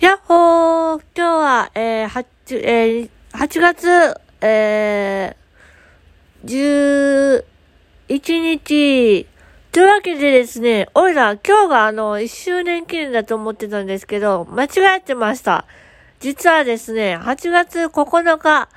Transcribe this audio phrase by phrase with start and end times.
[0.00, 2.24] やっほー今日は、えー、8、
[2.64, 7.44] えー、8月、えー、
[8.16, 9.26] 11日、
[9.72, 14.68] というわけでですね、おいら、今日があの、1周年記念だと思ってたんですけど、間違
[15.00, 15.66] ってました。
[16.18, 18.70] 実はですね、8月9日、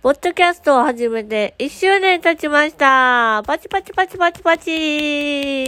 [0.00, 3.42] ポッドキャストを始めて1周年経ちました。
[3.46, 5.61] パチパチパチパチパチ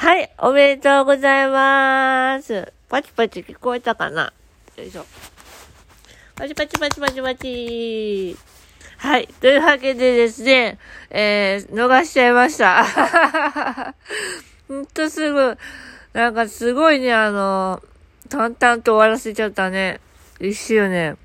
[0.00, 2.72] はい、おめでとうございます。
[2.88, 4.32] パチパチ聞こえたかな？
[4.78, 5.04] よいしょ。
[6.34, 8.34] パチパチパチパチパチ。
[8.96, 9.28] はい。
[9.42, 10.78] というわけでですね、
[11.10, 12.82] えー、逃しちゃいました。
[14.68, 15.58] ほんとすぐ、
[16.14, 17.82] なんかすごいね、あの、
[18.30, 20.00] 淡々と終わらせちゃったね。
[20.40, 21.18] 一周年。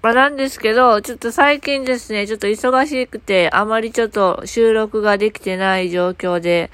[0.00, 6.70] まあなんですけど、ちょっと最近ですね、ちょっと忙しくて、あまりちょっと収録ができてない状況で、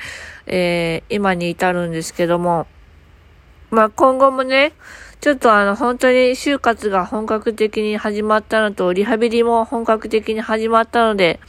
[0.47, 2.67] えー、今に至るんですけども、
[3.71, 4.73] まあ、今後もね、
[5.23, 11.41] ちょっとあの、本当に就活が本格的に始まったのと、リハビリも本格的に始まったので、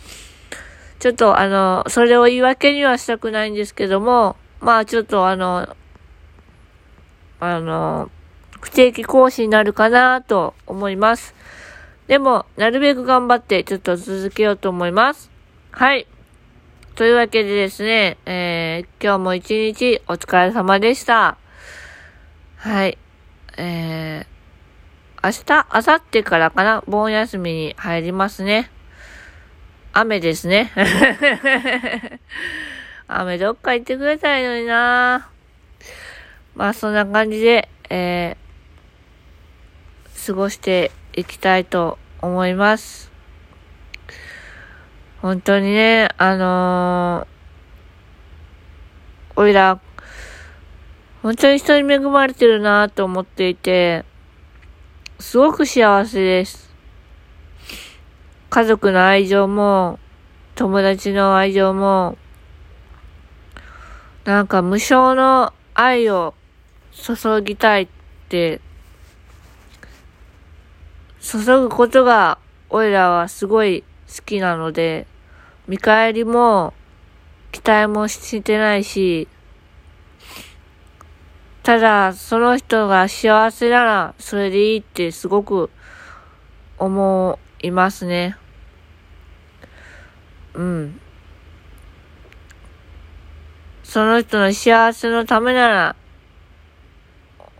[1.00, 5.76] ちょっとあの、それを言い訳にはしたくないんですけども、まあちょっとあの、
[7.42, 8.10] あの、
[8.62, 11.36] 不定期講師になるかなと思います。
[12.08, 15.32] でも、なるべく頑張ってちょっと続けようと思います。
[15.72, 16.08] はい。
[16.96, 21.38] というわけでですね、えー、今日も一日お疲れ様でした。
[22.58, 22.98] はい。
[23.58, 24.26] えー、
[25.24, 28.70] 明日、明後日からかな、盆休みに入りますね。
[29.92, 30.72] 雨ですね。
[33.08, 35.30] 雨どっか行ってくれたらいいのにな
[36.56, 43.10] まあそんな感じで、えー、過ごしていきたいと思います。
[45.22, 49.80] 本当にね、あのー、おいら、
[51.24, 54.04] 本当に人に恵まれてるなと思っていて、
[55.18, 56.70] すごく幸せです。
[58.50, 60.00] 家族の愛情も、
[60.56, 62.18] 友達の愛情も、
[64.26, 66.34] なんか無償の愛を
[66.92, 67.88] 注ぎたいっ
[68.28, 68.60] て、
[71.28, 72.38] 注ぐことが、
[72.70, 75.08] おいらはすごい好きなので、
[75.68, 76.76] 見返りも、
[77.52, 79.28] 期待もしてないし、
[81.64, 85.72] ただ、その人が幸せなら、それでいいってすごく
[86.78, 88.38] 思いますね。
[90.54, 91.02] うん。
[93.82, 95.96] その人の幸せのためなら、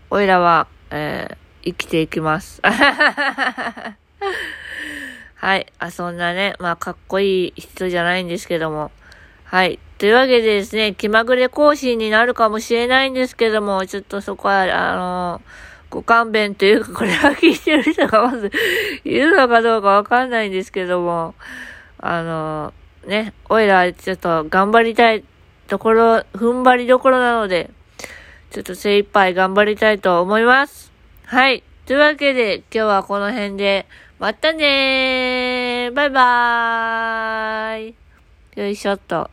[0.08, 2.62] おいらは、えー、生きていきます。
[5.34, 5.66] はい。
[5.78, 8.92] あ、そんなね、まあ、かっこいい人じゃないんですけども。
[9.44, 9.80] はい。
[9.98, 15.42] というわけでですね、気まぐれ更新になるかもしれないんですけども、ちょっとそこは、あの
[15.90, 18.50] ご勘弁というか、これは聞いてる人がまず
[19.04, 21.34] いるのかどうかわかんないんですけども、
[21.98, 22.72] あの
[23.06, 25.24] ね、おいらちょっと頑張りたい
[25.68, 27.70] ところ、踏ん張りどころなので、
[28.50, 30.95] ちょっと精一杯頑張りたいと思います。
[31.28, 31.64] はい。
[31.86, 33.88] というわけで、今日はこの辺で、
[34.20, 37.94] またねーバイバーイ
[38.54, 39.28] よいしょっと。